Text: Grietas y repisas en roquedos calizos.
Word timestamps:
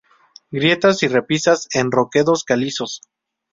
Grietas 0.49 1.03
y 1.03 1.07
repisas 1.07 1.67
en 1.75 1.91
roquedos 1.91 2.43
calizos. 2.43 3.01